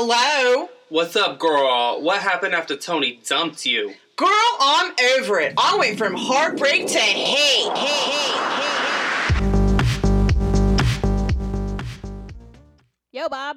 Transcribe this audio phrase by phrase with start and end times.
[0.00, 0.68] Hello?
[0.90, 2.00] What's up, girl?
[2.00, 3.94] What happened after Tony dumped you?
[4.14, 4.28] Girl,
[4.60, 5.54] I'm over it.
[5.58, 7.76] I went from heartbreak to hate.
[7.76, 9.42] Hate, hate,
[13.10, 13.56] Yo, Bob.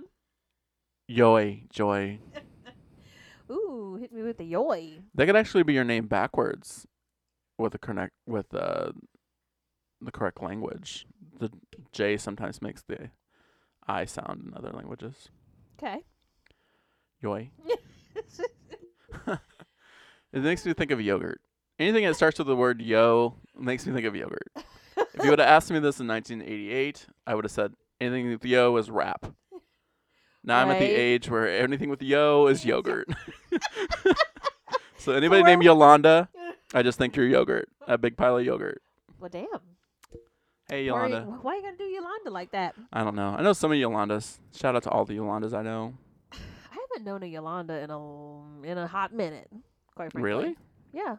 [1.07, 2.18] Yoy, Joy.
[3.51, 5.04] Ooh, hit me with the yoy.
[5.14, 6.87] That could actually be your name backwards
[7.60, 8.93] with the correct with uh,
[10.01, 11.05] the correct language.
[11.39, 11.51] The
[11.92, 13.11] J sometimes makes the
[13.87, 15.29] I sound in other languages.
[15.78, 16.00] Okay.
[17.21, 17.52] Yoy.
[20.34, 21.42] It makes me think of yogurt.
[21.78, 24.47] Anything that starts with the word yo makes me think of yogurt.
[24.56, 28.46] if you would have asked me this in 1988, I would have said anything with
[28.46, 29.25] yo is rap.
[30.44, 33.09] Now I'm at the age where anything with yo is yogurt.
[34.97, 36.30] so anybody named Yolanda,
[36.73, 37.67] I just think you're yogurt.
[37.86, 38.81] A big pile of yogurt.
[39.19, 39.47] Well, damn.
[40.69, 41.17] Hey Yolanda.
[41.17, 42.75] Why are you- why you gonna do Yolanda like that?
[42.94, 43.36] I don't know.
[43.38, 44.38] I know some of Yolandas.
[44.56, 45.94] Shout out to all the Yolandas I know.
[46.94, 49.50] Haven't known a Yolanda in a in a hot minute.
[49.95, 50.22] Quite frankly.
[50.22, 50.56] Really?
[50.94, 51.17] Yeah.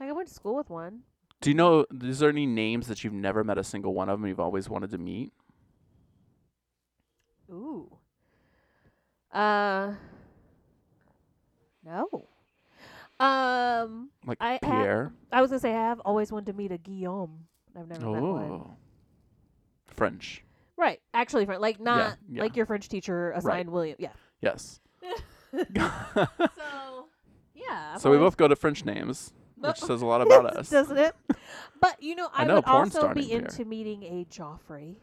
[0.00, 1.00] Like I went to school with one.
[1.40, 1.86] Do you know?
[2.02, 4.68] Is there any names that you've never met a single one of them you've always
[4.68, 5.32] wanted to meet?
[7.50, 7.96] Ooh.
[9.32, 9.94] Uh.
[11.84, 12.28] No.
[13.20, 15.12] Um, Like I have- Pierre.
[15.32, 17.46] I was gonna say I have always wanted to meet a Guillaume.
[17.76, 18.76] I've never met one.
[19.86, 20.44] French.
[20.76, 22.42] Right, actually, French, like not yeah.
[22.42, 23.96] like your French teacher assigned William.
[23.98, 24.12] Yeah.
[24.40, 24.80] Yes.
[25.52, 27.06] So,
[27.54, 27.92] yeah.
[27.94, 30.70] I've so we always- both go to French names, which says a lot about us.
[30.70, 31.14] doesn't it?
[31.80, 33.40] But you know, I I, know a would porn also star be named Pierre.
[33.44, 34.96] into meeting a Joffrey,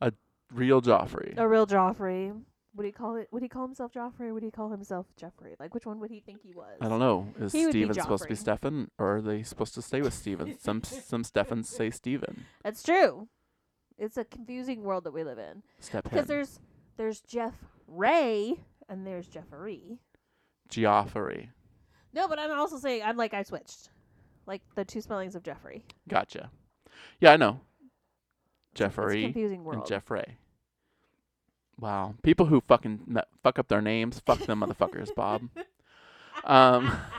[0.00, 0.12] A
[0.52, 1.34] Real Joffrey.
[1.36, 2.38] a real Joffrey.
[2.74, 3.28] Would he call it?
[3.30, 4.28] Would he call himself Joffrey?
[4.28, 5.54] Or would he call himself Jeffrey?
[5.60, 6.78] Like, which one would he think he was?
[6.80, 7.28] I don't know.
[7.38, 8.38] Is He would be Steven supposed to be Joffrey.
[8.38, 10.58] Stefan, or are they supposed to stay with Steven?
[10.58, 12.46] some some Stefans say Steven.
[12.64, 13.28] That's true.
[13.98, 15.62] It's a confusing world that we live in
[16.02, 16.60] because there's
[16.96, 17.54] there's Jeff
[17.86, 18.56] Ray
[18.92, 19.98] and there's Jeffrey.
[20.68, 21.48] Joffrey.
[22.12, 23.88] No, but I'm also saying I'm like I switched,
[24.46, 25.82] like the two spellings of Jeffrey.
[26.08, 26.50] Gotcha.
[27.18, 27.60] Yeah, I know.
[28.72, 29.86] It's a Jeffrey confusing and world.
[29.86, 30.36] Jeffrey.
[31.80, 32.14] Wow.
[32.22, 35.48] People who fucking fuck up their names, fuck them motherfuckers, Bob.
[36.44, 36.96] Um,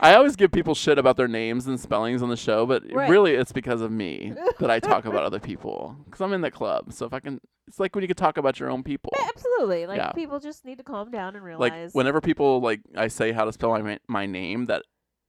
[0.00, 3.08] I always give people shit about their names and spellings on the show, but Right.
[3.10, 6.50] really it's because of me that I talk about other people because I'm in the
[6.50, 6.92] club.
[6.92, 9.12] So if I can, it's like when you can talk about your own people.
[9.18, 9.86] Yeah, absolutely.
[9.86, 10.12] Like Yeah.
[10.12, 11.90] people just need to calm down and realize.
[11.90, 14.82] Like whenever people like I say how to spell my my name, that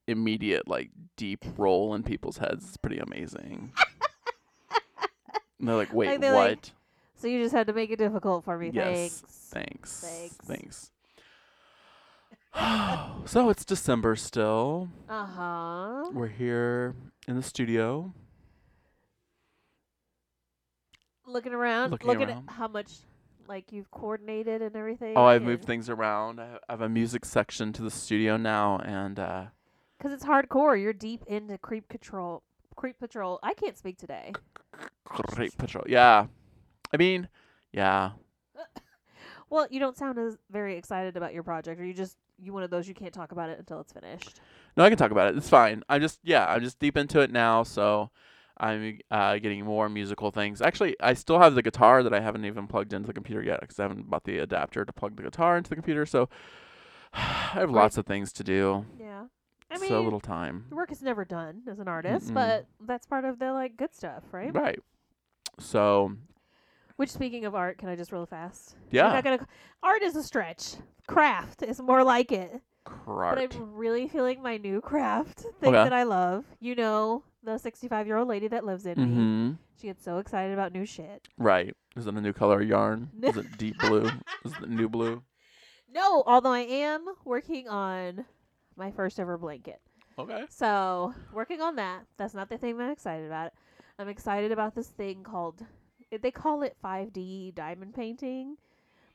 [0.07, 3.71] immediate like deep roll in people's heads is pretty amazing.
[5.59, 6.65] and they're like, "Wait, Like, they're what?" like,
[7.17, 8.71] so you just had to make it difficult for me.
[8.73, 9.21] Yes.
[9.27, 9.51] Thanks.
[9.51, 10.01] Thanks.
[10.01, 10.35] Thanks.
[10.45, 10.90] Thanks.
[13.25, 14.89] so it's December still.
[15.09, 16.09] Uh huh.
[16.13, 16.95] We're here
[17.27, 18.13] in the studio.
[21.25, 22.49] Looking around, Looking looking, around.
[22.49, 22.91] at how much
[23.47, 25.13] like you've coordinated and everything.
[25.15, 26.39] Oh, I've moved things around.
[26.41, 29.45] I have a music section to the studio now, and uh,
[29.97, 30.81] Because it's hardcore.
[30.81, 32.43] You're deep into creep control.
[32.75, 33.39] Creep patrol.
[33.43, 34.33] I can't speak today.
[35.05, 35.85] Creep patrol.
[35.87, 36.25] Yeah,
[36.93, 37.29] I mean,
[37.71, 38.11] yeah.
[39.49, 42.63] Well, you don't sound as very excited about your project, or you just you one
[42.63, 44.41] of those you can't talk about it until it's finished.
[44.75, 45.37] No, I can talk about it.
[45.37, 45.83] It's fine.
[45.89, 48.09] I'm just yeah, I'm just deep into it now, so
[48.57, 50.61] I'm uh, getting more musical things.
[50.61, 53.61] Actually, I still have the guitar that I haven't even plugged into the computer yet
[53.61, 56.05] because I haven't bought the adapter to plug the guitar into the computer.
[56.05, 56.29] So
[57.13, 57.19] I
[57.53, 57.81] have Right.
[57.83, 58.85] lots of things to do.
[58.99, 59.25] Yeah.
[59.69, 60.65] I mean, so little time.
[60.69, 62.33] work is never done as an artist, Mm-mm.
[62.33, 64.53] but that's part of the like good stuff, right?
[64.53, 64.79] Right.
[65.59, 66.13] So
[67.01, 68.75] Which, speaking of art, can I just roll fast?
[68.91, 69.47] Yeah, not gonna.
[69.81, 70.75] Art is a stretch.
[71.07, 72.61] Craft is more like it.
[72.83, 73.37] Craft.
[73.37, 75.83] But I'm really feeling my new craft thing Okay.
[75.83, 76.45] that I love.
[76.59, 79.05] You know, the 65 year old lady that lives in me.
[79.05, 79.51] Mm-hmm.
[79.81, 81.27] She gets so excited about new shit.
[81.39, 81.75] Right.
[81.95, 83.09] Is it a new color of yarn?
[83.23, 84.07] Is it deep blue?
[84.45, 85.23] Is it new blue?
[85.91, 88.25] No, although I am working on
[88.75, 89.81] my first ever blanket.
[90.19, 90.45] Okay.
[90.51, 92.03] So, working on that.
[92.17, 93.53] That's not the thing that I'm excited about.
[93.97, 95.65] I'm excited about this thing called,
[96.19, 98.57] they call it 5D diamond painting.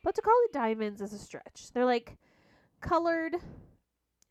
[0.02, 1.72] But to call it diamonds is a stretch.
[1.74, 2.16] They're like
[2.80, 3.36] colored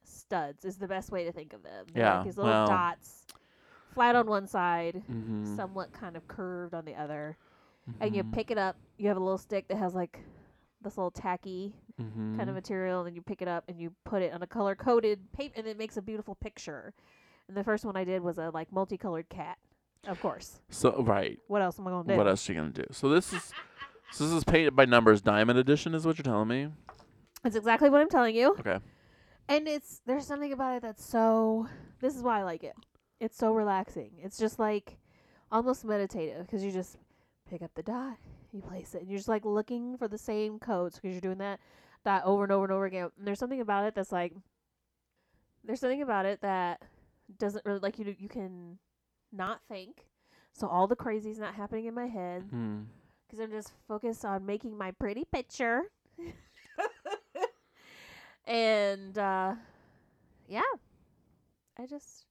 [0.04, 1.86] studs, is the best way to think of them.
[1.94, 3.26] They're Yeah, like these little well- dots,
[3.94, 5.56] flat on one side, Mm-hmm.
[5.56, 7.38] somewhat kind of curved on the other.
[8.00, 10.20] And you pick it up, you have a little stick that has like
[10.82, 11.72] this little tacky
[12.02, 12.36] mm-hmm.
[12.36, 14.48] kind of material, and then you pick it up and you put it on a
[14.48, 16.94] color coded paper, and it makes a beautiful picture.
[17.48, 19.60] And the first one I did was a like multicolored cat,
[20.08, 20.60] of course.
[20.70, 21.40] So right.
[21.48, 22.16] What else am I gonna do?
[22.16, 22.86] What else are you gonna do?
[22.92, 23.52] So this is
[24.12, 26.70] so this is painted by numbers diamond edition is what you're telling me.
[27.44, 28.56] That's exactly what I'm telling you.
[28.60, 28.80] Okay.
[29.48, 31.68] And it's there's something about it that's so.
[32.02, 32.76] This is why I like it.
[33.20, 34.12] It's so relaxing.
[34.22, 34.98] It's just like
[35.52, 36.98] almost meditative because you just
[37.50, 38.18] pick up the dot,
[38.52, 41.38] you place it, and you're just like looking for the same codes because you're doing
[41.38, 41.60] that
[42.04, 43.10] dot over and over and over again.
[43.18, 44.34] And there's something about it that's like,
[45.64, 46.82] there's something about it that
[47.38, 48.16] doesn't really like you.
[48.18, 48.78] You can
[49.32, 50.06] not think,
[50.54, 52.82] so all the crazy's not happening in my head Hmm.
[53.28, 55.84] because I'm just focused on making my pretty picture.
[58.48, 59.56] and uh
[60.48, 60.62] yeah.
[61.78, 62.26] I just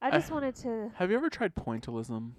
[0.00, 2.32] I I- just wanted to Have you ever tried pointillism?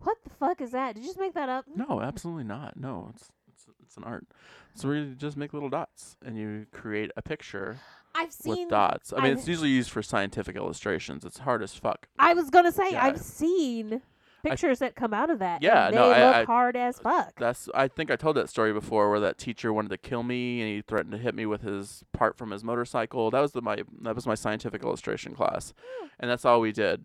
[0.00, 0.94] What the fuck is that?
[0.96, 1.64] Did you just make that up?
[1.74, 2.76] No, absolutely not.
[2.76, 4.26] No, it's it's it's an art.
[4.74, 7.78] So you just make little dots and you create a picture
[8.14, 9.12] I've seen with dots.
[9.12, 11.24] I mean, I've- it's usually used for scientific illustrations.
[11.24, 12.08] It's hard as fuck.
[12.18, 13.04] I was gonna say Yeah.
[13.04, 14.02] I've seen
[14.42, 15.62] pictures that come out of that.
[15.62, 17.34] Yeah, no, they I- look I- hard as fuck.
[17.38, 20.60] That's I think I told that story before where that teacher wanted to kill me
[20.60, 23.30] and he threatened to hit me with his part from his motorcycle.
[23.30, 25.72] That was the my that was my scientific illustration class.
[26.00, 26.06] Hmm.
[26.18, 27.04] And that's all we did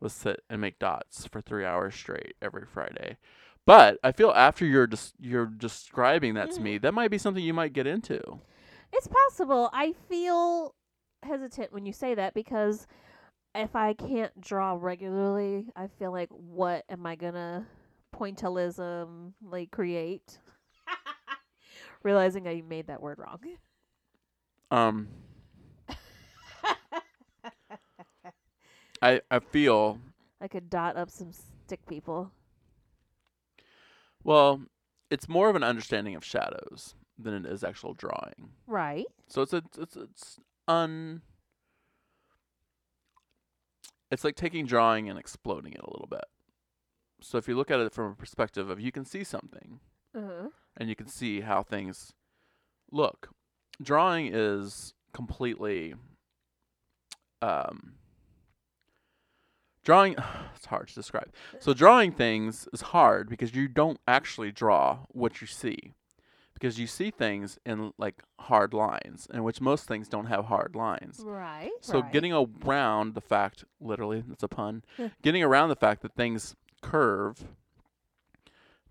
[0.00, 3.16] was sit and make dots for 3 hours straight every Friday.
[3.66, 7.42] But I feel after you're just you're describing that to me, that might be something
[7.42, 8.40] you might get into.
[8.96, 9.70] It's possible.
[9.72, 10.72] I feel
[11.24, 12.86] hesitant when you say that because
[13.52, 17.66] if I can't draw regularly, I feel like what am I gonna
[18.14, 20.38] pointillism like create?
[22.04, 23.40] Realizing I made that word wrong.
[24.70, 25.08] Um
[29.02, 29.98] I I feel
[30.40, 32.30] I could dot up some stick people.
[34.22, 34.60] well,
[35.10, 38.50] it's more of an understanding of shadows than it is actual drawing.
[38.66, 39.06] Right.
[39.28, 40.38] So it's a, it's it's
[40.68, 41.22] un.
[44.10, 46.24] It's like taking drawing and exploding it a little bit.
[47.20, 49.80] So if you look at it from a perspective of you can see something
[50.14, 50.48] Uh-huh.
[50.76, 52.12] and you can see how things
[52.92, 53.30] look.
[53.82, 55.94] Drawing is completely
[57.42, 57.94] um
[59.84, 60.14] drawing
[60.54, 61.32] it's hard to describe.
[61.60, 65.94] So drawing things is hard because you don't actually draw what you see.
[66.54, 70.74] Because you see things in like hard lines, in which most things don't have hard
[70.74, 71.20] lines.
[71.22, 71.70] Right.
[71.80, 72.12] So right.
[72.12, 74.82] getting around the fact, literally, that's a pun.
[75.22, 77.44] Getting around the fact that things curve.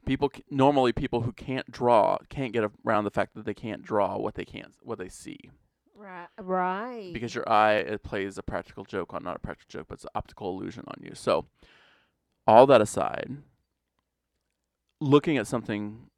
[0.06, 3.82] People c- normally people who can't draw can't get around the fact that they can't
[3.82, 5.50] draw what they can't what they see
[6.04, 6.28] right.
[6.40, 7.12] Right.
[7.14, 10.04] because your eye it plays a practical joke on not a practical joke but it's
[10.04, 11.12] an optical illusion on you.
[11.16, 11.46] So
[12.46, 13.38] all that aside,
[15.00, 16.10] looking at something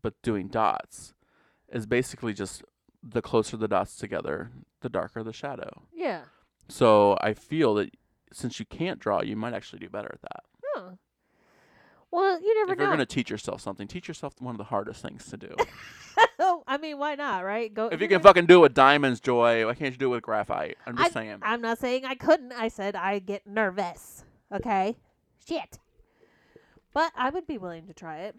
[0.00, 1.14] but doing dots
[1.72, 2.62] is basically just
[3.02, 4.50] the closer the dots together,
[4.80, 5.82] the darker the shadow.
[5.94, 6.22] yeah.
[6.68, 7.90] So I feel that
[8.32, 10.44] since you can't draw, you might actually do better at that.
[10.74, 10.90] Huh.
[12.10, 12.84] Well, you never if know.
[12.84, 15.54] you're going to teach yourself something, teach yourself one of the hardest things to do.
[16.66, 17.72] I mean, why not, right?
[17.72, 20.16] Go if you can fucking do it with diamonds, Joy, why can't you do it
[20.16, 20.78] with graphite?
[20.86, 21.38] I'm just saying.
[21.42, 22.52] I'm not saying I couldn't.
[22.52, 24.24] I said I get nervous.
[24.54, 24.96] Okay?
[25.46, 25.78] Shit.
[26.92, 28.36] But I would be willing to try it.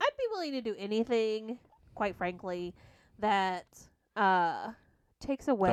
[0.00, 1.58] I'd be willing to do anything,
[1.94, 2.74] quite frankly,
[3.18, 3.66] that
[4.16, 4.70] uh
[5.20, 5.70] takes away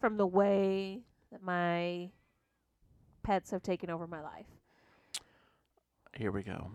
[0.00, 1.00] from the way
[1.32, 2.10] that my
[3.22, 4.46] pets have taken over my life.
[6.16, 6.70] Here we go.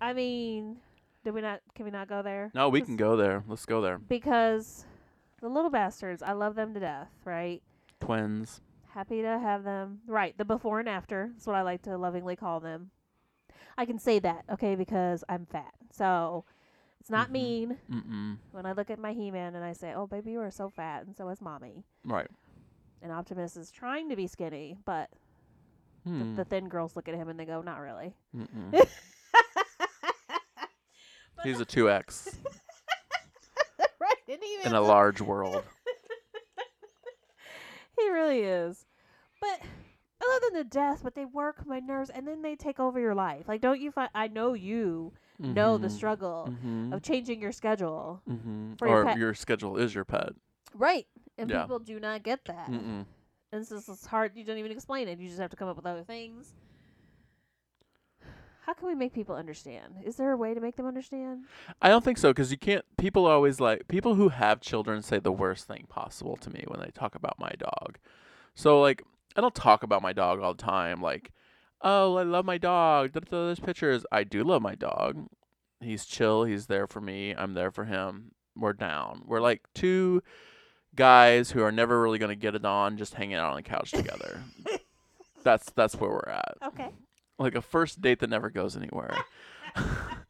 [0.00, 0.76] I mean,
[1.24, 2.50] did we not can we not go there?
[2.54, 3.44] No, we can go there.
[3.48, 3.98] Let's go there.
[3.98, 4.86] Because
[5.40, 7.62] the little bastards, I love them to death, right?
[8.00, 8.60] Twins.
[8.88, 10.00] Happy to have them.
[10.06, 11.30] Right, the before and after.
[11.32, 12.90] That's what I like to lovingly call them.
[13.78, 15.72] I can say that, okay, because I'm fat.
[15.90, 16.44] So
[17.00, 17.32] it's not Mhm.
[17.32, 18.38] mean Mm-mm.
[18.52, 20.68] when I look at my He Man and I say, oh, baby, you are so
[20.70, 21.84] fat, and so is mommy.
[22.04, 22.28] Right.
[23.02, 25.10] And Optimus is trying to be skinny, but
[26.04, 26.30] Hmm.
[26.36, 28.14] the, the thin girls look at him and they go, not really.
[31.44, 32.36] He's a 2X
[34.00, 35.62] right, and in a large world.
[37.98, 38.84] he really is.
[39.40, 39.60] But
[40.20, 42.98] I love them to death, but they work my nerves, and then they take over
[42.98, 43.46] your life.
[43.48, 44.10] Like, don't you find?
[44.14, 45.90] I know you know the Mhm.
[45.90, 46.92] struggle Mhm.
[46.94, 48.22] of changing your schedule.
[48.28, 48.78] Mhm.
[48.78, 49.18] for your Or pet.
[49.18, 50.30] your schedule is your pet.
[50.74, 51.06] Right.
[51.38, 51.62] And Yeah.
[51.62, 52.70] people do not get that.
[52.70, 53.04] Mm-mm.
[53.52, 54.34] And just it's hard.
[54.34, 55.18] You don't even explain it.
[55.18, 56.54] You just have to come up with other things.
[58.62, 59.94] How can we make people understand?
[60.04, 61.44] Is there a way to make them understand?
[61.80, 62.84] I don't think so because you can't.
[62.96, 66.80] People always like people who have children say the worst thing possible to me when
[66.80, 67.98] they talk about my dog.
[68.56, 69.04] So like,
[69.36, 71.00] I don't talk about my dog all the time.
[71.00, 71.30] Like,
[71.82, 73.12] oh, I love my dog.
[73.12, 74.06] There's pictures.
[74.10, 75.26] I do love my dog.
[75.80, 76.44] He's chill.
[76.44, 77.34] He's there for me.
[77.36, 78.32] I'm there for him.
[78.56, 79.22] We're down.
[79.26, 80.22] We're like two
[80.94, 83.90] guys who are never really gonna get it on, just hanging out on the couch
[83.90, 84.42] together.
[85.44, 86.54] that's that's where we're at.
[86.68, 86.88] Okay.
[87.38, 89.14] Like a first date that never goes anywhere.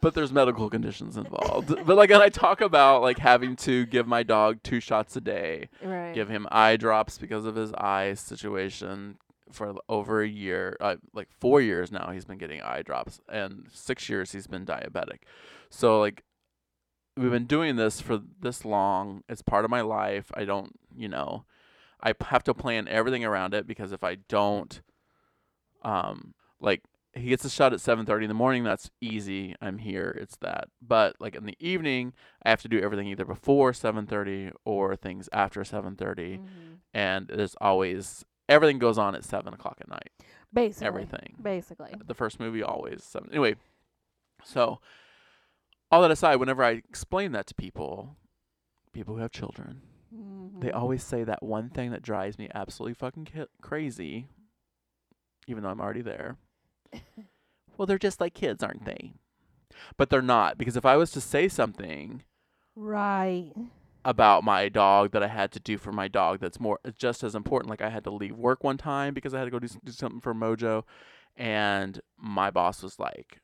[0.00, 1.68] but there's medical conditions involved.
[1.86, 5.20] but like, and I talk about like having to give my dog two shots a
[5.20, 6.14] day, Right.
[6.14, 9.18] give him eye drops because of his eye situation,
[9.50, 13.66] for over a year, uh, like four years now, he's been getting eye drops, and
[13.72, 15.20] six years he's been diabetic.
[15.70, 16.22] So like,
[17.16, 19.24] we've been doing this for this long.
[19.28, 20.30] It's part of my life.
[20.34, 21.44] I don't, you know,
[22.02, 24.80] I have to plan everything around it because if I don't,
[25.82, 26.82] um, like
[27.18, 28.64] he gets a shot at 7:30 in the morning.
[28.64, 29.54] That's easy.
[29.60, 30.16] I'm here.
[30.20, 30.68] It's that.
[30.80, 35.28] But like in the evening, I have to do everything either before 7:30 or things
[35.32, 36.78] after 7:30 Mhm.
[36.94, 40.10] and there's always everything goes on at seven o'clock at night.
[40.52, 40.86] Basically.
[40.86, 41.36] Everything.
[41.42, 41.94] Basically.
[42.06, 43.28] The first movie always seven.
[43.30, 43.56] Anyway,
[44.42, 44.80] so
[45.90, 48.16] all that aside, whenever I explain that to people,
[48.92, 50.74] people who have children, they Mhm.
[50.74, 54.28] always say that one thing that drives me absolutely fucking ki- crazy,
[55.46, 56.38] even though I'm already there.
[57.76, 59.14] Well, they're just like kids, aren't they?
[59.98, 62.24] But they're not because if I was to say something
[62.76, 63.52] Right.
[64.04, 67.34] about my dog that I had to do for my dog that's more just as
[67.34, 67.70] important.
[67.70, 69.92] Like I had to leave work one time because I had to go do, do
[69.92, 70.84] something for Mojo,
[71.36, 73.40] and my boss was like,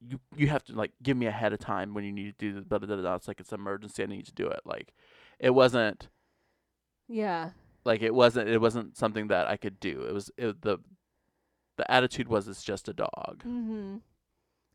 [0.00, 2.52] "You you have to like give me ahead of time when you need to do
[2.54, 3.14] the blah, blah, blah, blah.
[3.16, 4.02] It's like it's an emergency.
[4.02, 4.60] I need to do it.
[4.64, 4.92] Like
[5.38, 6.08] it wasn't
[7.08, 7.52] Yeah.
[7.84, 10.02] like it wasn't it wasn't something that I could do.
[10.02, 10.78] It was it, the
[11.76, 13.42] the attitude was it's just a dog.
[13.46, 13.96] Mm-hmm.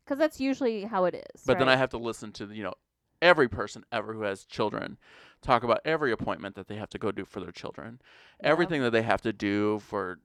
[0.04, 1.42] Because that's usually how it is.
[1.44, 2.74] But then I have to listen to you know
[3.20, 4.96] every person ever who has children
[5.42, 8.00] talk about every appointment that they have to go do for their children,
[8.42, 8.48] Yeah.
[8.50, 10.18] everything that they have to do for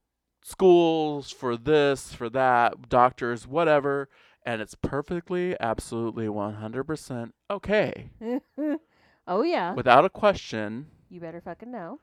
[0.44, 4.10] schools, for this, for that, doctors, whatever,
[4.46, 8.10] and it's perfectly, absolutely, one hundred percent okay,
[9.28, 9.74] oh yeah.
[9.74, 10.88] without a question.
[11.10, 12.00] you better fucking know.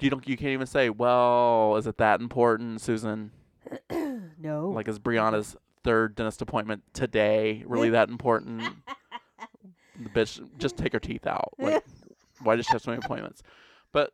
[0.00, 0.28] You don't.
[0.28, 3.32] You can't even say, "Well, is it that important, Susan?"
[4.38, 4.70] no.
[4.70, 8.62] Like, is Brianna's third dentist appointment today really that important?
[10.00, 11.52] the bitch just take her teeth out.
[11.58, 11.84] Like,
[12.42, 13.42] why does she have so many appointments?
[13.92, 14.12] But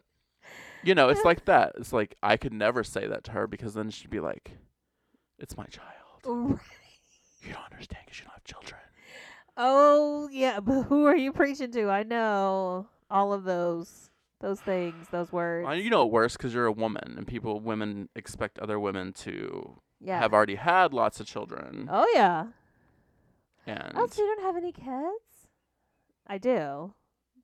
[0.83, 1.73] you know, it's like that.
[1.79, 4.53] It's like I could never say that to her because then she'd be like,
[5.39, 5.91] "It's my child.
[6.27, 6.61] Right.
[7.43, 8.81] You don't understand because you don't have children."
[9.57, 11.91] Oh yeah, but who are you preaching to?
[11.91, 14.11] I know all of those,
[14.45, 15.65] those things, those words.
[15.65, 19.15] Well, you know it worse because you're a woman, and people, women expect other women
[19.15, 20.19] to yeah.
[20.19, 22.49] have already had lots of children, oh yeah.
[23.67, 25.49] and Oh, so you don't have any kids?
[26.27, 26.93] I do.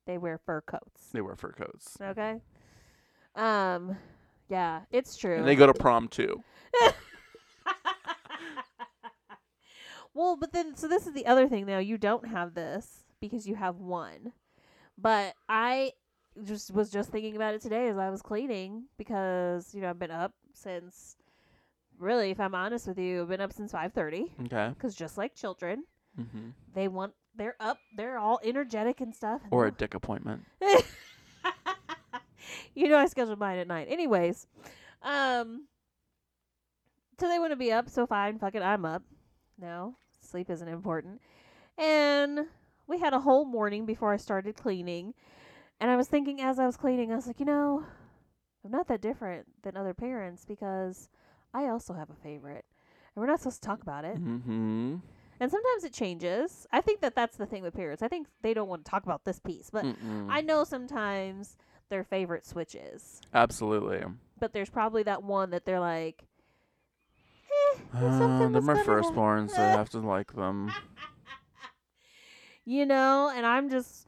[0.05, 1.09] They wear fur coats.
[1.11, 1.97] they wear fur coats.
[1.99, 2.41] Okay.
[3.35, 3.97] Um.
[4.47, 5.37] Yeah, it's true.
[5.37, 6.43] And they go to prom too.
[10.13, 11.79] well, but then so this is the other thing now.
[11.79, 14.33] You don't have this because you have one.
[14.97, 15.93] But I
[16.45, 19.99] just was just thinking about it today as I was cleaning because, you know, I've
[19.99, 21.17] been up since
[21.97, 24.73] really, if I'm honest with you, I've been up since 5:30 Okay.
[24.79, 25.83] cuz just like children,
[26.15, 29.41] hmm they want they're up, they're all energetic and stuff.
[29.43, 30.45] and Or a dick appointment.
[32.75, 33.87] you know I scheduled mine at night.
[33.89, 34.47] Anyways,
[35.01, 35.67] um
[37.19, 39.03] so they want to be up, so fine, fuck it, I'm up.
[39.59, 41.21] No, sleep isn't important.
[41.77, 42.47] And
[42.87, 45.13] we had a whole morning before I started cleaning.
[45.81, 47.83] And I was thinking as I was cleaning, I was like, you know,
[48.63, 51.09] I'm not that different than other parents because
[51.55, 52.65] I also have a favorite.
[53.15, 54.15] And we're not supposed to talk about it.
[54.15, 54.97] Mm-hmm.
[55.39, 56.67] And sometimes it changes.
[56.71, 58.03] I think that that's the thing with parents.
[58.03, 60.27] I think they don't want to talk about this piece, but Mm-mm.
[60.29, 61.57] I know sometimes
[61.89, 64.03] their favorite switches, Absolutely.
[64.39, 66.23] but there's probably that one that they're like,
[67.49, 70.71] eh, Uh, they're my firstborn, so I have to like them.
[72.63, 74.07] you know, and I'm just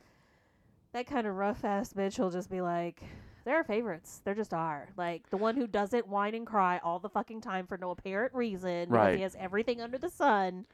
[0.94, 3.04] that kind of rough ass bitch who'll just be like,
[3.46, 4.22] they're our favorites.
[4.24, 4.88] They're just are.
[4.96, 8.34] Like the one who doesn't whine and cry all the fucking time for no apparent
[8.34, 9.16] reason Right.
[9.18, 10.66] he has everything under the sun.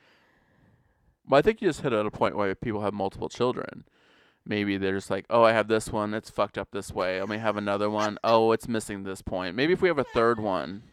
[1.27, 3.85] Well, I think you just hit at a point where people have multiple children.
[4.45, 6.13] Maybe they're just like, oh, I have this one.
[6.13, 7.21] It's fucked up this way.
[7.21, 8.17] I may have another one.
[8.23, 9.55] Oh, it's missing this point.
[9.55, 10.83] Maybe if we have a third one,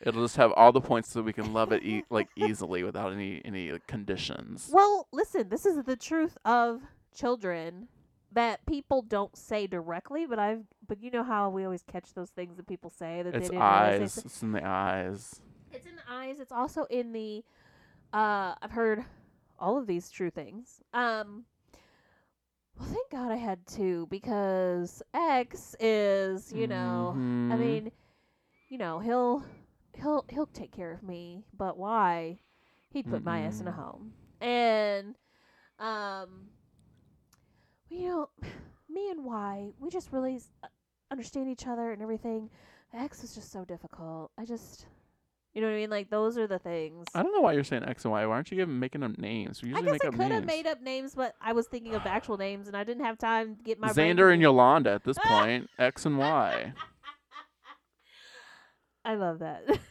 [0.00, 3.12] it'll just have all the points so we can love it e- like easily without
[3.12, 4.68] any any like, conditions.
[4.70, 6.82] Well, listen, this is the truth of
[7.14, 7.88] children
[8.34, 12.30] that people don't say directly, but I've but you know how we always catch those
[12.30, 14.12] things that people say that It's they didn't realize eyes.
[14.14, 15.40] said- It's in the eyes.
[15.72, 16.40] It's in the eyes.
[16.40, 17.44] It's also in the.
[18.12, 19.04] Uh, I've heard
[19.58, 20.80] all of these true things.
[20.92, 21.44] Um.
[22.78, 27.58] Well, thank God I had two because X is, you know, I Mhm.
[27.58, 27.92] mean,
[28.70, 29.44] you know, he'll
[29.94, 32.40] he'll he'll take care of me, but why?
[32.90, 35.16] He'd put my ass in a home, and
[35.78, 36.48] um,
[37.92, 38.28] you know,
[38.88, 40.66] me and Y, we just really s- uh,
[41.10, 42.50] understand each other and everything.
[42.94, 44.30] X is just so difficult.
[44.38, 44.86] I just,
[45.54, 45.90] you know what I mean?
[45.90, 47.06] Like those are the things.
[47.14, 48.26] I don't know why you're saying X and Y.
[48.26, 49.62] Why aren't you giving making up names?
[49.62, 50.46] We I usually guess make I up could have names.
[50.46, 53.56] made up names, but I was thinking of actual names, and I didn't have time
[53.56, 55.70] to get my brain Xander and Yolanda at this point.
[55.78, 56.72] X and Y.
[59.04, 59.64] I love that.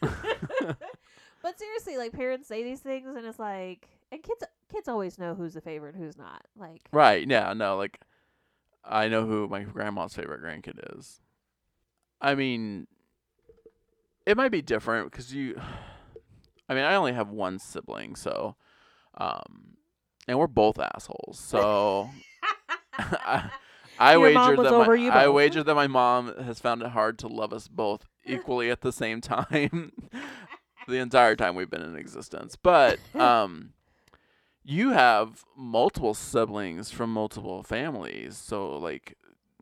[1.42, 5.34] but seriously, like parents say these things, and it's like, and kids kids always know
[5.34, 6.44] who's the favorite and who's not.
[6.56, 7.28] Like, Right.
[7.28, 7.52] Yeah.
[7.54, 7.76] No.
[7.76, 8.00] Like,
[8.84, 11.20] I know who my grandma's favorite grandkid is.
[12.20, 12.86] I mean,
[14.26, 15.60] it might be different because you.
[16.68, 18.56] I mean, I only have one sibling, so,
[19.18, 19.76] um,
[20.26, 21.38] and we're both assholes.
[21.38, 22.08] So,
[23.98, 27.28] I, wager that my, you I wager that my mom has found it hard to
[27.28, 29.92] love us both equally at the same time,
[30.88, 32.56] the entire time we've been in existence.
[32.56, 33.74] But, um
[34.64, 39.16] you have multiple siblings from multiple families so like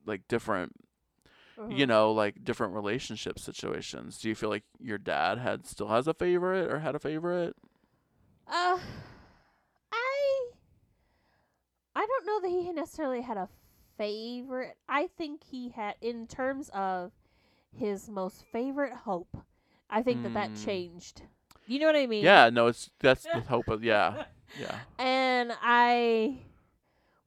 [0.07, 0.73] like different
[1.59, 1.69] Uh-huh.
[1.71, 6.07] you know like different relationship situations do you feel like your dad had still has
[6.07, 7.55] a favorite or had a favorite
[8.47, 8.79] Uh,
[9.93, 10.47] I
[11.95, 13.49] I don't know that he necessarily had a
[13.99, 14.77] favorite.
[14.89, 17.13] I think he had, in terms of
[17.77, 19.37] his most favorite hope.
[19.91, 20.65] I think that that Mm.
[20.65, 21.23] changed.
[21.67, 22.25] You know what I mean?
[22.25, 24.25] yeah no it's that's the hope of yeah
[24.59, 26.39] yeah And I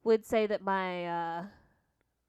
[0.04, 1.44] would say that my uh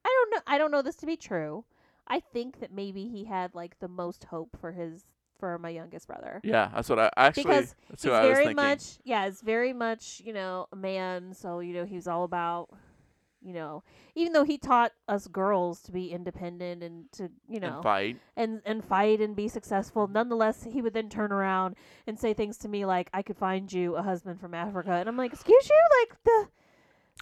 [0.04, 1.64] I don't know I don't know this to be true.
[2.06, 5.04] I think that maybe he had like the most hope for his
[5.38, 6.40] for my youngest brother.
[6.44, 9.26] yeah that's what i actually Because that's He's what i was very thinking much yeah,
[9.26, 12.68] it's very much, you know, a man, so you know, he was all about
[13.44, 13.82] you know,
[14.14, 18.16] even though he taught us girls to be independent and to, you know, and fight
[18.36, 20.08] and and fight and be successful.
[20.08, 23.70] Nonetheless, he would then turn around and say things to me like, "I could find
[23.72, 26.48] you a husband from Africa," and I'm like, "Excuse you, like the."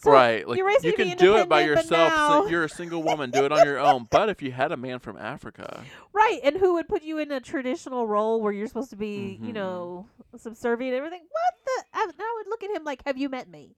[0.03, 3.31] So right like you can do it by yourself now- so you're a single woman
[3.31, 6.57] do it on your own but if you had a man from africa Right, and
[6.57, 9.55] who would put you in a traditional role where you're supposed to be, you Mhm.
[9.55, 11.27] know, subservient and everything?
[11.31, 11.85] What the?
[11.99, 13.77] I, I would look at him like, "Have you met me?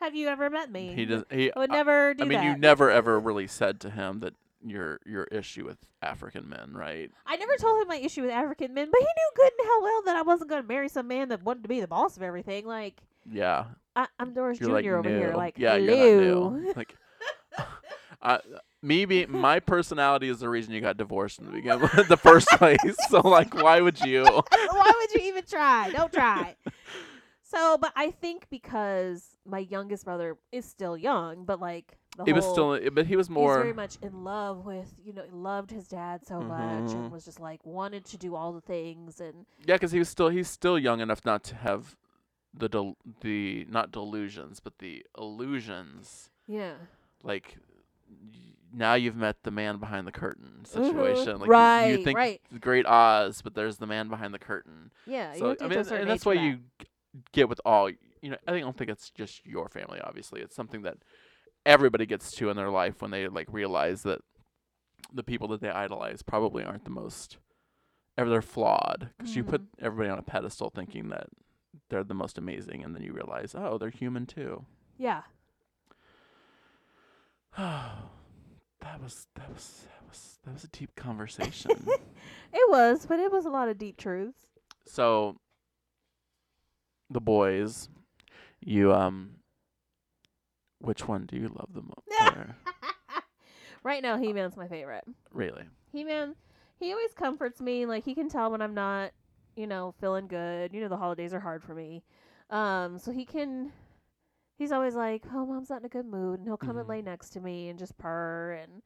[0.00, 2.24] Have you ever met me?" he does he I would I- never do that.
[2.24, 2.44] I mean, that.
[2.44, 4.34] you never ever really said to him that
[4.64, 7.10] your your issue with African men, right?
[7.26, 9.82] I never told him my issue with African men, but he knew good and hell
[9.82, 12.16] well that I wasn't going to marry some man that wanted to be the boss
[12.16, 12.66] of everything.
[12.66, 13.00] Like,
[13.30, 14.74] Yeah, I, I'm Doris you're Jr.
[14.74, 15.34] like over here.
[15.36, 15.94] Like, yeah, hello.
[15.94, 16.72] you're not new.
[16.76, 16.96] Like,
[18.22, 18.40] I,
[18.82, 22.48] me being my personality is the reason you got divorced in the beginning, the first
[22.48, 22.78] place.
[23.08, 24.24] So like, why would you?
[24.24, 25.90] Why would you even try?
[25.92, 26.56] Don't try.
[27.56, 32.32] So, but I think because my youngest brother is still young, but like the He
[32.32, 33.54] was still, but he was more.
[33.54, 36.94] very much in love with you know loved his dad so much Mhm.
[36.94, 40.08] and was just like wanted to do all the things and Yeah, because he was
[40.08, 41.96] still he's still young enough not to have
[42.52, 46.30] the del- the not delusions, but the illusions.
[46.46, 46.74] yeah
[47.22, 47.56] Like
[48.72, 50.66] now you've met the man behind the curtain Mhm.
[50.66, 51.38] situation.
[51.40, 54.90] Like you- right you, think right great Oz, but there's the man behind the curtain.
[55.06, 56.42] yeah so I mean, a and that's why that.
[56.42, 56.60] you
[57.32, 57.90] get with all.
[58.22, 60.00] You know, I think I don't think it's just your family.
[60.02, 60.98] Obviously, it's something that
[61.64, 64.20] everybody gets to in their life when they like realize that
[65.12, 67.38] the people that they idolize probably aren't the most.
[68.18, 69.84] Ever they're flawed because you put Mm-hmm.
[69.84, 71.26] everybody on a pedestal thinking that
[71.90, 74.64] they're the most amazing, and then you realize, oh, they're human too.
[74.96, 75.22] yeah
[77.58, 81.70] that was that was that was that was a deep conversation.
[82.52, 84.46] it was but it was a lot of deep truths
[84.86, 85.36] so
[87.10, 87.88] the boys,
[88.60, 89.36] you um,
[90.80, 92.42] which one do you love the most?
[93.82, 95.04] right now he-man's my favorite.
[95.32, 95.64] Really?
[95.92, 96.34] he-man
[96.78, 97.86] he always comforts me.
[97.86, 99.12] Like he can tell when i'm not
[99.56, 100.72] you know feeling good.
[100.74, 102.02] You know the holidays are hard for me.
[102.50, 103.72] Um so he can
[104.58, 106.90] he's always like oh mom's not in a good mood and he'll come and Mhm.
[106.90, 108.82] lay next to me and just purr and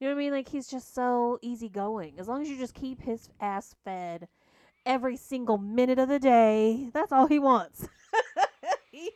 [0.00, 0.32] you know what i mean?
[0.32, 2.18] Like he's just so easygoing.
[2.18, 4.28] As long as you just keep his ass fed
[4.86, 7.88] every single minute of the day that's all he wants
[8.92, 9.10] he,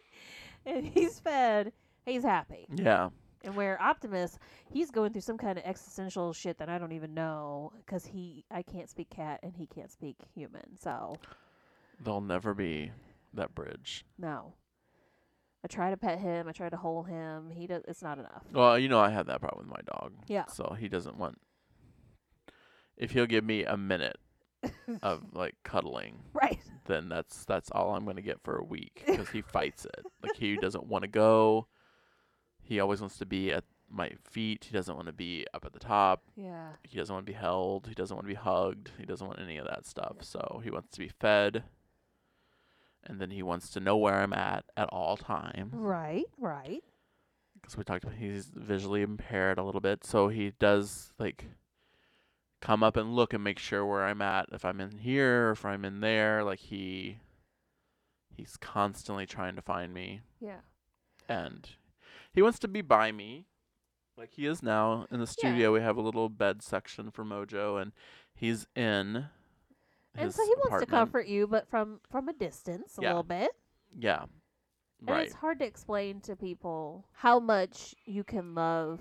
[0.66, 1.72] and he's fed
[2.06, 3.10] he's happy Yeah.
[3.44, 4.38] and where Optimus,
[4.72, 8.44] he's going through some kind of existential shit that I don't even know because he,
[8.50, 10.76] I can't speak cat and he can't speak human.
[10.80, 11.16] So
[12.02, 12.90] There'll never be
[13.34, 14.04] that bridge.
[14.18, 14.54] no,
[15.64, 17.50] I try to pet him, I try to hold him.
[17.50, 17.82] He does.
[17.88, 18.42] It's not enough.
[18.52, 20.12] Well, you know I have that problem with my dog.
[20.28, 20.46] Yeah.
[20.46, 21.38] So he doesn't want.
[22.96, 24.16] If he'll give me a minute
[25.02, 26.58] of like cuddling, Right.
[26.86, 30.04] then that's that's all I'm gonna get for a week because he fights it.
[30.22, 31.66] Like he doesn't want to go.
[32.62, 34.64] He always wants to be at my feet.
[34.68, 36.22] He doesn't want to be up at the top.
[36.36, 36.72] Yeah.
[36.82, 37.86] He doesn't want to be held.
[37.88, 38.90] He doesn't want to be hugged.
[38.98, 40.16] He doesn't want any of that stuff.
[40.20, 41.64] So he wants to be fed.
[43.04, 45.72] And then he wants to know where I'm at at all times.
[45.72, 46.26] Right.
[46.36, 46.82] Right.
[47.54, 50.04] Because we talked about he's visually impaired a little bit.
[50.04, 51.46] So he does like
[52.60, 54.48] come up and look and make sure where I'm at.
[54.52, 57.18] If I'm in here, or if I'm in there, like he
[58.36, 60.20] he's constantly trying to find me.
[60.40, 60.60] Yeah.
[61.28, 61.68] And
[62.32, 63.46] he wants to be by me.
[64.16, 65.72] Like he is now in the studio.
[65.72, 67.92] We have a little bed section for Mojo, and
[68.34, 69.26] he's in
[70.14, 73.08] and so he wants to comfort you, but from from a distance, a Yeah.
[73.10, 73.50] little bit.
[73.96, 74.24] Yeah.
[75.00, 75.26] And Right.
[75.26, 79.00] it's hard to explain to people how much you can love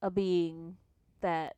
[0.00, 0.76] a being
[1.20, 1.56] that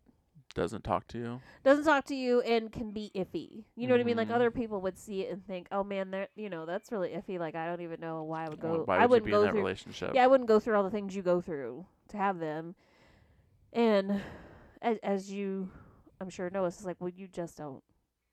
[0.55, 1.41] Doesn't talk to you.
[1.63, 3.65] doesn't talk to you and can be iffy.
[3.77, 4.17] You know what I mean?
[4.17, 4.35] Like Mhm.
[4.35, 7.39] other people would see it and think, "Oh man, that you know that's really iffy."
[7.39, 8.83] Like I don't even know why I would go.
[8.85, 9.61] Why I would you wouldn't be go in that through.
[9.61, 10.15] relationship?
[10.15, 12.75] Yeah, I wouldn't go through all the things you go through to have them.
[13.73, 14.21] And
[14.83, 15.71] as, as you,
[16.21, 17.83] I'm sure know, it's like, well, you just don't.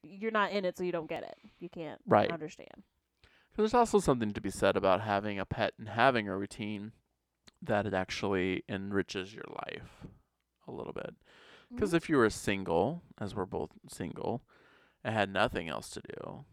[0.04, 1.38] You're not in it, so you don't get it.
[1.60, 2.32] You can't Right.
[2.32, 2.84] understand.
[3.56, 6.92] there's also something to be said about having a pet and having a routine
[7.62, 10.06] that it actually enriches your life
[10.68, 11.16] a little bit.
[11.74, 14.42] Because if you were single, as we're both single,
[15.04, 16.46] and had nothing else to do,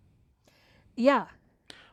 [0.96, 1.27] Yeah.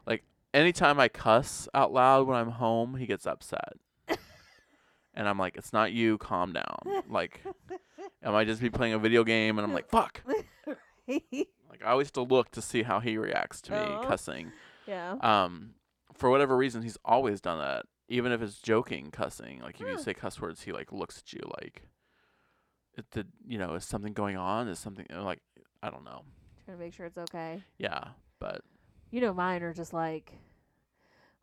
[0.05, 3.73] Like anytime I cuss out loud when I'm home, he gets upset.
[5.13, 7.03] and I'm like, it's not you, calm down.
[7.09, 7.41] Like,
[8.23, 10.21] I might just be playing a video game and I'm like, fuck.
[11.07, 14.07] Like, I always have to look to see how he reacts to me Oh.
[14.07, 14.51] cussing.
[14.87, 15.13] yeah.
[15.21, 15.75] Um,
[16.13, 17.85] for whatever reason, he's always done that.
[18.07, 20.01] Even if it's joking cussing, like if you Hmm.
[20.01, 21.87] say cuss words, he like looks at you like,
[23.11, 24.67] did you know is something going on?
[24.67, 25.39] Is something uh, like
[25.83, 26.23] I don't know.
[26.65, 27.61] Trying to make sure it's okay.
[27.77, 28.61] Yeah, but
[29.11, 30.31] You know, mine are just like,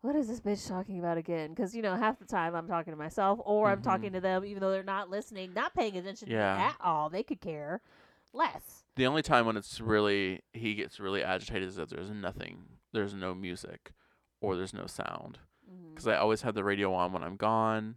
[0.01, 1.51] what is this bitch talking about again?
[1.51, 3.85] Because, you know, half the time I'm talking to myself or I'm Mhm.
[3.85, 6.55] talking to them, even though they're not listening, not paying attention Yeah.
[6.55, 7.11] to me at all.
[7.11, 7.81] They could care
[8.33, 8.85] less.
[8.95, 13.15] the only time when it's really he gets really agitated is if there's nothing, there's
[13.15, 13.93] no music,
[14.41, 15.39] or there's no sound.
[15.95, 17.97] Because I always have the radio on when I'm gone.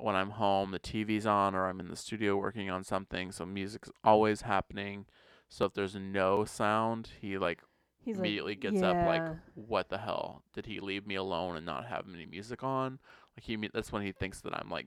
[0.00, 3.44] When I'm home, the TV's on, or I'm in the studio working on something, so
[3.44, 5.06] music's always happening.
[5.48, 7.62] So if there's no sound, he like
[8.00, 9.22] He's immediately like, gets up like,
[9.54, 10.42] "What the hell?
[10.54, 12.98] Did he leave me alone and not have any music on?"
[13.36, 14.86] Like he, that's when he thinks that I'm like,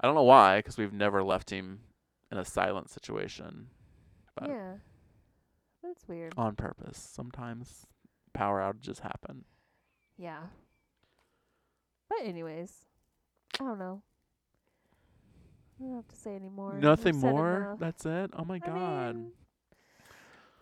[0.00, 1.80] I don't know why, because we've never left him
[2.30, 3.68] in a silent situation,
[4.34, 4.74] but yeah.
[5.82, 6.34] That's weird.
[6.36, 6.98] on purpose.
[6.98, 7.86] Sometimes
[8.32, 9.44] power outages happen.
[10.18, 10.42] Yeah.
[12.08, 12.72] But anyways,
[13.60, 14.02] I don't know.
[15.78, 16.78] I don't have to say any more.
[16.78, 17.76] Nothing more.
[17.78, 18.30] That's it.
[18.36, 19.16] Oh my I god.
[19.16, 19.32] mean,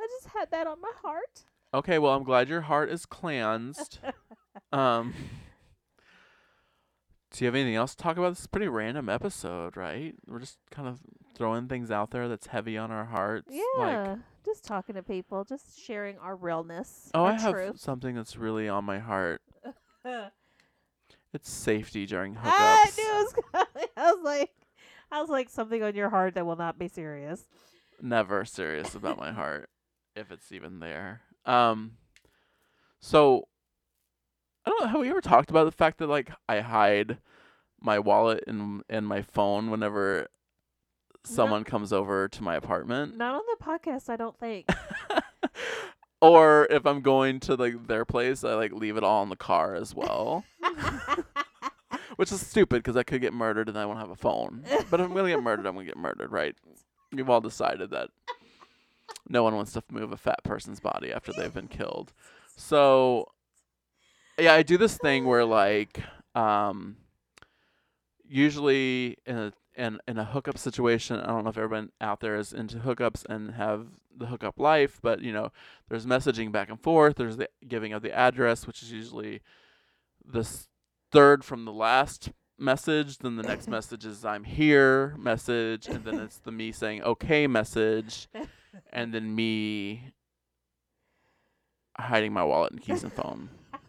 [0.00, 1.44] I just had that on my heart.
[1.72, 3.98] Okay, well, I'm glad your heart is cleansed.
[4.72, 5.14] um,
[7.32, 8.30] do you have anything else to talk about?
[8.30, 10.14] This is a pretty random episode, right?
[10.26, 11.00] We're just kind of
[11.36, 13.48] throwing things out there that's heavy on our hearts.
[13.50, 14.02] Yeah.
[14.02, 17.10] Like, just talking to people, just sharing our realness.
[17.14, 19.42] oh, our I have something that's really on my heart.
[21.34, 22.44] It's safety during hookups.
[22.46, 23.88] I knew it was coming.
[23.96, 24.52] I was like,
[25.14, 27.44] I was like something on your heart that will not be serious.
[28.02, 29.70] Never serious about my heart,
[30.16, 31.20] if it's even there.
[31.46, 31.92] Um,
[33.00, 33.46] so
[34.66, 34.88] I don't know.
[34.88, 37.18] Have we ever talked about the fact that like I hide
[37.80, 40.26] my wallet and and my phone whenever
[41.22, 44.68] someone comes over to my apartment, Not on the podcast, I don't think.
[46.20, 49.36] or if I'm going to like their place, I like leave it all in the
[49.36, 50.44] car as well.
[52.16, 54.64] Which is stupid because I could get murdered and I won't have a phone.
[54.90, 56.54] But if I'm gonna get murdered, I'm gonna get murdered, right?
[57.12, 58.10] We've all decided that
[59.28, 62.12] no one wants to move a fat person's body after they've been killed.
[62.56, 63.28] So
[64.38, 66.02] yeah, I do this thing where like
[66.34, 66.96] um
[68.28, 72.36] usually in a in in a hookup situation, I don't know if everyone out there
[72.36, 75.50] is into hookups and have the hookup life, but you know,
[75.88, 79.40] there's messaging back and forth, there's the giving of the address, which is usually
[80.24, 80.68] the s-
[81.14, 86.18] third from the last message, then the next message is I'm here message, and then
[86.18, 88.26] it's the me saying okay message,
[88.92, 90.12] and then me
[91.96, 93.48] hiding my wallet and keys and phone.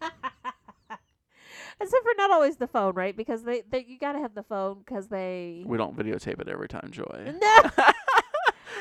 [1.78, 3.14] Except for not always the phone, right?
[3.14, 5.64] Because they, they you gotta have the phone because they.
[5.66, 7.34] We don't videotape it every time, Joy.
[7.42, 7.70] No,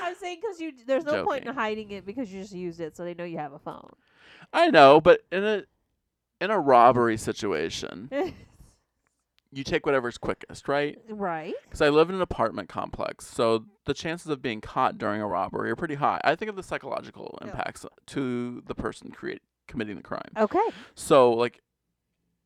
[0.01, 2.95] I'm saying because you there's no point in hiding it because you just used it,
[2.95, 3.89] so they know you have a phone.
[4.53, 5.63] I know, but in a
[6.45, 8.09] in a robbery situation,
[9.51, 10.97] you take whatever's quickest, right?
[11.09, 11.53] right?
[11.65, 15.27] Because I live in an apartment complex, so the chances of being caught during a
[15.27, 16.19] robbery are pretty high.
[16.23, 17.47] I think of the psychological Yeah.
[17.49, 20.31] impacts to the person create committing the crime.
[20.37, 20.59] Okay.
[20.93, 21.61] So like,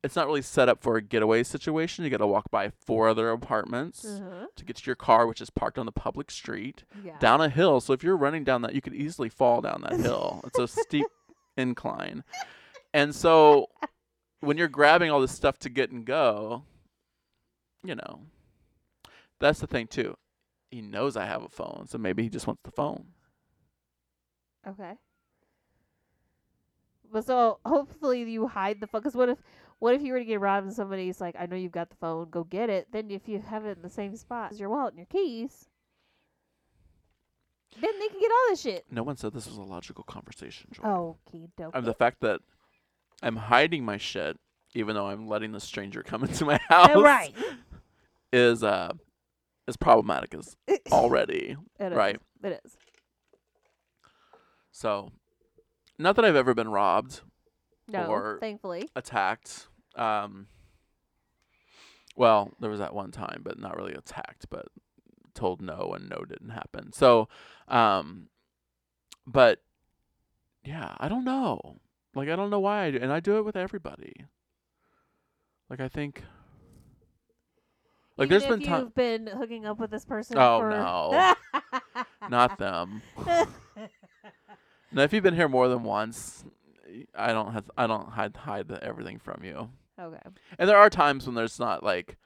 [0.02, 2.04] it's not really set up for a getaway situation.
[2.04, 4.46] You got to walk by four other apartments Uh-huh.
[4.56, 7.18] to get to your car, which is parked on the public street, Yeah.
[7.18, 7.80] down a hill.
[7.82, 10.40] So if you're running down that, you could easily fall down that hill.
[10.46, 11.06] It's a steep
[11.58, 12.24] incline,
[12.92, 13.68] and so
[14.40, 16.64] when you're grabbing all this stuff to get and go,
[17.84, 18.20] you know,
[19.38, 20.16] that's the thing too.
[20.70, 23.06] He knows I have a phone, so maybe he just wants the phone.
[24.66, 24.94] Okay.
[27.12, 29.00] But so hopefully you hide the phone.
[29.00, 29.38] Because what if
[29.78, 31.96] what if you were to get robbed and somebody's like, "I know you've got the
[31.96, 34.68] phone, go get it." Then if you have it in the same spot as your
[34.70, 35.68] wallet and your keys,
[37.80, 38.84] Then they can get all this shit.
[38.90, 40.82] No one said this was a logical conversation, Joy.
[40.84, 41.74] Oh, okay, dope.
[41.74, 42.40] Um, the fact that
[43.22, 44.38] I'm hiding my shit,
[44.74, 47.34] even though I'm letting the stranger come into my house, right.
[48.32, 48.92] is uh
[49.68, 50.56] is problematic as
[50.90, 51.56] already.
[51.78, 51.96] It is.
[51.96, 52.20] right.
[52.42, 52.76] It is.
[54.72, 55.10] So,
[55.98, 57.20] not that I've ever been robbed,
[57.88, 58.88] No, Or- thankfully.
[58.96, 59.68] attacked.
[59.94, 60.46] Um,
[62.16, 64.66] well, there was that one time, but not really attacked, but
[65.34, 66.92] told no and no didn't happen.
[66.92, 67.28] So,
[67.68, 68.28] um,
[69.26, 69.62] but
[70.64, 71.76] yeah, I don't know.
[72.14, 74.12] Like, I don't know why I do, and I do it with everybody.
[75.68, 76.22] Like, I think.
[78.16, 78.84] Like, Even there's been times.
[78.84, 80.36] you've been hooking up with this person.
[80.38, 80.70] Oh, for...
[80.70, 82.04] no.
[82.28, 83.02] Not them.
[84.92, 86.44] Now, if you've been here more than once,
[87.14, 87.70] I don't have.
[87.76, 89.70] I don't hide hide the, everything from you.
[89.98, 90.18] okay.
[90.58, 92.16] And there are times when there's not like,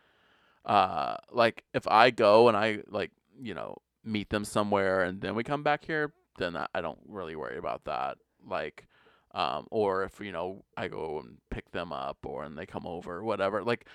[0.65, 5.35] uh, like if I go and I like you know meet them somewhere and then
[5.35, 8.17] we come back here, then I, I don't really worry about that.
[8.47, 8.87] Like,
[9.35, 12.87] um, or if you know I go and pick them up or and they come
[12.87, 13.63] over, whatever.
[13.63, 13.87] Like,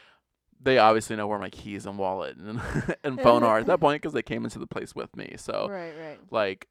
[0.62, 2.62] they obviously know where my keys and wallet and
[3.04, 5.36] and phone are at that point because they came into the place with me.
[5.38, 6.19] So Right, right.
[6.30, 6.67] like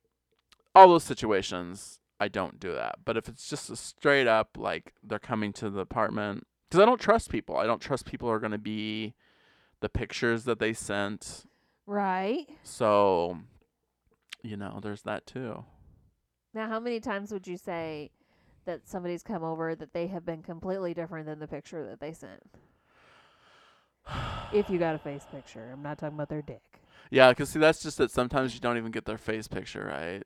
[0.75, 2.97] all those situations I don't do that.
[3.05, 6.85] But if it's just a straight up like they're coming to the apartment cuz I
[6.85, 7.57] don't trust people.
[7.57, 9.15] I don't trust people are going to be
[9.81, 11.47] the pictures that they sent.
[11.87, 12.47] Right.
[12.65, 13.39] So
[14.43, 15.65] you know, there's that too.
[16.55, 18.11] Now, how many times would you say
[18.69, 22.13] that somebody's come over that they have been completely different than the picture that they
[22.13, 22.43] sent?
[24.53, 26.63] If you got a face picture, I'm not talking about their dick.
[27.11, 30.23] Yeah, cuz see that's just that Sometimes you don't even get their face picture, right?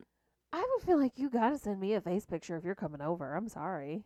[0.51, 3.33] I would feel like you gotta send me a face picture if you're coming over.
[3.33, 4.03] I'm sorry.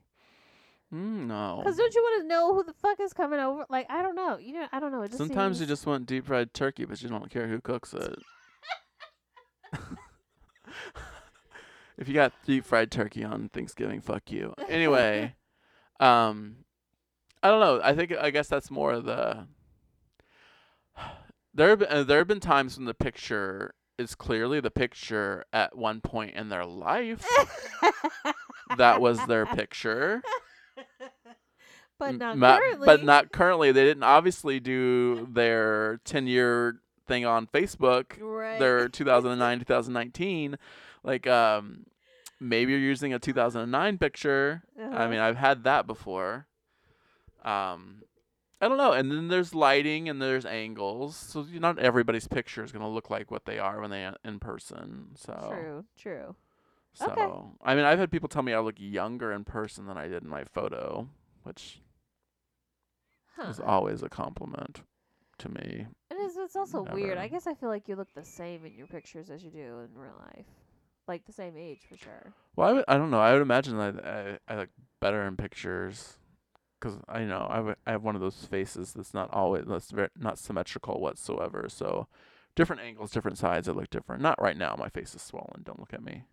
[0.93, 1.61] Mm, no.
[1.65, 3.65] Cause don't you want to know who the fuck is coming over?
[3.69, 4.37] Like I don't know.
[4.37, 5.01] You know, I don't know.
[5.01, 7.93] It just Sometimes you just want deep fried turkey, but you don't care who cooks
[7.93, 8.19] it.
[11.97, 14.53] if you got deep fried turkey on Thanksgiving, fuck you.
[14.69, 15.35] Anyway,
[15.99, 16.57] um,
[17.41, 17.81] I don't know.
[17.83, 19.47] I think I guess that's more of the.
[21.53, 25.45] There have been, uh, there have been times when the picture is clearly the picture
[25.51, 27.25] at one point in their life.
[28.77, 30.21] that was their picture.
[31.99, 32.85] but not ma- currently.
[32.85, 33.71] But not currently.
[33.71, 38.19] They didn't obviously do their 10 year thing on Facebook.
[38.19, 38.59] right.
[38.59, 40.57] Their 2009, 2019.
[41.03, 41.85] Like, um,
[42.39, 44.63] maybe you're using a 2009 picture.
[44.77, 45.07] I Uh-huh.
[45.07, 46.47] mean, I've had that before.
[47.43, 48.03] Um,
[48.59, 48.91] I don't know.
[48.91, 51.15] And then there's lighting and there's angles.
[51.15, 54.15] So not everybody's picture is going to look like what they are when they are
[54.25, 55.09] in person.
[55.15, 55.85] So, True.
[55.97, 56.35] True.
[56.93, 57.27] so Okay.
[57.63, 60.23] I mean, I've had people tell me I look younger in person than I did
[60.23, 61.07] in my photo,
[61.43, 61.81] which
[63.35, 63.51] Huh.
[63.51, 64.81] is always a compliment
[65.37, 65.85] to me.
[66.09, 66.37] It is.
[66.37, 67.17] It's also weird.
[67.19, 69.59] I guess I feel like you look the same in your pictures as you do
[69.79, 70.45] in real life,
[71.07, 72.33] like the same age for sure.
[72.55, 73.19] Well, I, would, I don't know.
[73.19, 76.17] I would imagine that I, I look better in pictures
[76.79, 79.91] because I know I, w- I have one of those faces that's not always that's
[79.91, 81.67] very, not symmetrical whatsoever.
[81.69, 82.07] So
[82.55, 84.21] different angles, different sides, I look different.
[84.21, 84.75] Not right now.
[84.77, 85.63] My face is swollen.
[85.63, 86.25] Don't look at me.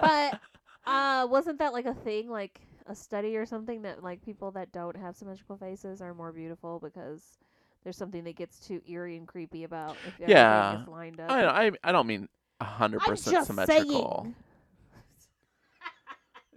[0.00, 0.36] But
[0.86, 4.72] uh, wasn't that like a thing, like a study or something that like people that
[4.72, 7.38] don't have symmetrical faces are more beautiful because
[7.84, 10.72] there's something that gets too eerie and creepy about if Yeah.
[10.74, 11.28] is lined up.
[11.28, 12.28] I I I don't mean
[12.60, 14.22] hundred percent symmetrical.
[14.22, 14.34] saying.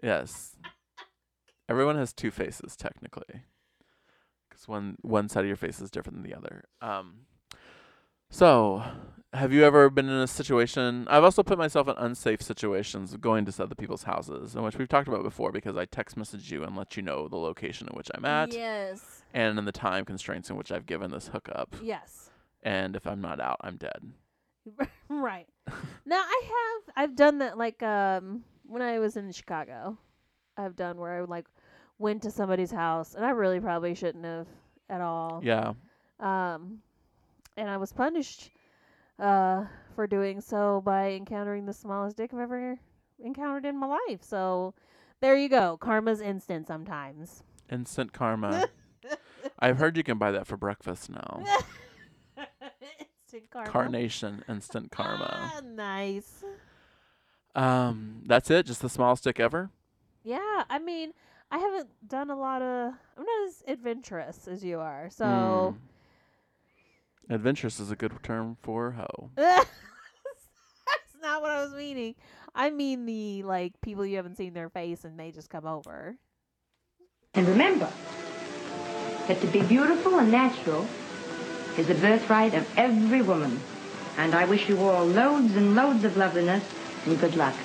[0.01, 0.55] Yes.
[1.69, 3.43] Everyone has two faces technically,
[4.49, 6.65] because one one side of your face is different than the other.
[6.81, 7.19] Um.
[8.29, 8.83] So,
[9.31, 11.07] have you ever been in a situation?
[11.09, 14.89] I've also put myself in unsafe situations going to other people's houses, in which we've
[14.89, 17.95] talked about before, because I text message you and let you know the location in
[17.95, 19.21] which I'm at, Yes.
[19.33, 21.75] and in the time constraints in which I've given this hookup.
[21.81, 22.31] Yes.
[22.63, 24.01] And if I'm not out, I'm dead.
[25.09, 25.47] right.
[26.05, 29.97] now I have I've done that like um when I was in Chicago.
[30.57, 31.45] I've done where I like
[31.97, 34.47] went to somebody's house and I really probably shouldn't have
[34.89, 35.41] at all.
[35.43, 35.73] Yeah.
[36.19, 36.79] Um
[37.57, 38.51] and I was punished
[39.19, 42.79] uh for doing so by encountering the smallest dick I've ever
[43.23, 44.23] encountered in my life.
[44.23, 44.73] So
[45.21, 45.77] there you go.
[45.77, 47.43] Karma's instant sometimes.
[47.71, 48.67] Instant karma.
[49.59, 51.43] I've heard you can buy that for breakfast now.
[53.33, 53.69] instant karma.
[53.69, 55.51] Carnation instant karma.
[55.55, 56.43] Ah, nice.
[57.55, 58.65] Um, that's it.
[58.65, 59.69] Just the smallest dick ever.
[60.23, 61.13] Yeah, I mean,
[61.51, 62.93] I haven't done a lot of.
[63.17, 65.25] I'm not as adventurous as you are, so.
[67.29, 67.33] Mm.
[67.33, 69.29] Adventurous is a good term for hoe.
[69.35, 69.65] That's
[71.21, 72.15] not what I was meaning.
[72.53, 76.17] I mean the like people you haven't seen their face and they just come over.
[77.33, 77.89] And remember
[79.27, 80.85] that to be beautiful and natural
[81.77, 83.59] is the birthright of every woman.
[84.17, 86.63] And I wish you all loads and loads of loveliness
[87.05, 87.55] and good luck.